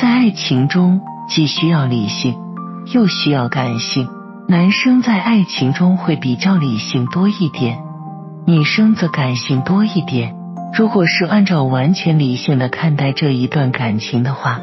[0.00, 2.36] 在爱情中，既需要理性，
[2.94, 4.08] 又需要感性。
[4.46, 7.80] 男生在爱情中会比较理性多一点，
[8.46, 10.36] 女生则感性多一点。
[10.72, 14.60] 如果是按照完全理性的看待这一段感情的话，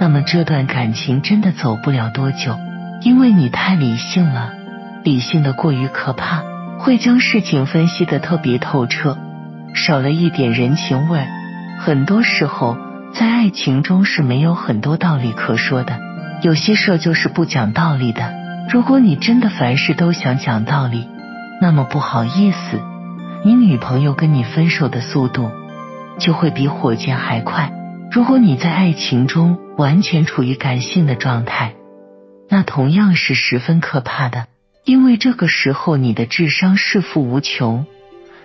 [0.00, 2.56] 那么这段感情真的走不了多久，
[3.02, 4.50] 因为你太理性了，
[5.04, 6.42] 理性的过于可怕，
[6.80, 9.16] 会将事情分析的特别透彻，
[9.72, 11.24] 少了一点人情味。
[11.78, 12.76] 很多时候。
[13.18, 15.98] 在爱情中是没有很多道理可说的，
[16.40, 18.32] 有些事就是不讲道理的。
[18.70, 21.08] 如果你真的凡事都想讲道理，
[21.60, 22.80] 那么不好意思，
[23.44, 25.50] 你女朋友跟你分手的速度
[26.20, 27.72] 就会比火箭还快。
[28.12, 31.74] 如果你在爱情中完全处于感性的状态，
[32.48, 34.46] 那同样是十分可怕的，
[34.84, 37.84] 因为这个时候你的智商是负无穷。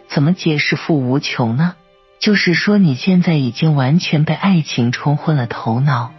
[0.07, 1.75] 怎么解释负无穷呢？
[2.23, 6.13] 就是说，你现在已经完全被爱情冲昏了头脑，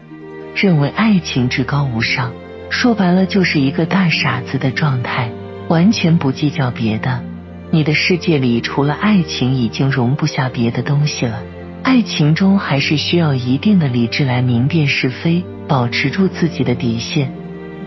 [0.54, 2.30] 认为爱情至高无上。
[2.68, 5.30] 说白了，就是一个大傻子的状态，
[5.68, 7.24] 完全不计较别的。
[7.70, 11.42] 你的世界里除了爱情，已经容不下别的东西了。
[11.82, 17.32] 爱情中还是需要一定的理智来明辨是非，保持住自己的底线，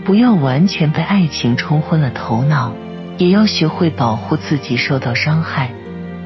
[0.04, 2.73] 不要完全被爱情冲昏了头脑，
[3.20, 5.70] 也要学会保护自己受到伤害，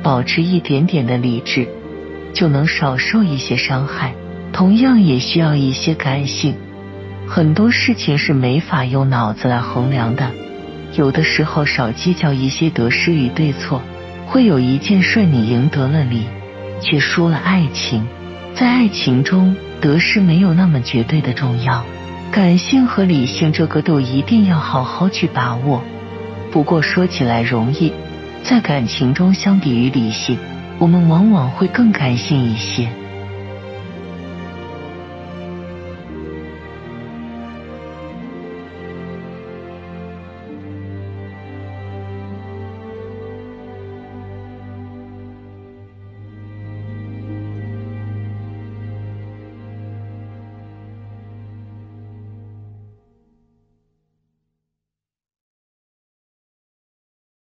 [0.01, 1.67] 保持一点点的理智。
[2.33, 4.13] 就能少受一些伤害，
[4.51, 6.55] 同样也需要一些感性。
[7.27, 10.31] 很多事情是没法用脑子来衡量的，
[10.95, 13.81] 有的时候少计较一些得失与对错，
[14.27, 16.25] 会有一件事你赢得了理，
[16.81, 18.05] 却输了爱情。
[18.53, 21.85] 在爱情中，得失没有那么绝对的重要，
[22.31, 25.81] 感性和理性这个度一定要好好去把握。
[26.51, 27.93] 不过说起来容易，
[28.43, 30.37] 在感情中，相比于理性。
[30.81, 32.89] 我们往往会更感性一些。